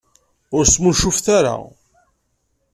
[0.57, 1.55] Ur smuncufet ara.